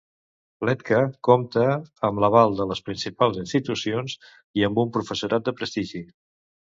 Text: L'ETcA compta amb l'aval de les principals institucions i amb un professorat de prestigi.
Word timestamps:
L'ETcA 0.67 1.01
compta 1.27 1.65
amb 2.09 2.23
l'aval 2.25 2.57
de 2.61 2.67
les 2.71 2.81
principals 2.87 3.37
institucions 3.43 4.17
i 4.61 4.67
amb 4.69 4.83
un 4.85 4.95
professorat 4.97 5.47
de 5.51 5.55
prestigi. 5.61 6.03